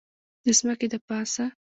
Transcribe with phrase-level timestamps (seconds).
[0.43, 1.45] د ځمکې دپاسه